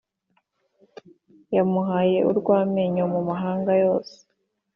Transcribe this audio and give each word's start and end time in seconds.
Yamuhaye 1.55 2.17
urwamenyo 2.31 3.03
mu 3.13 3.21
mahanga 3.29 3.71
yose 3.83 4.15